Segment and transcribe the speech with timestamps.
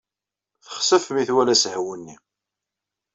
[0.65, 2.15] Texsef mi twala asehwu-nni.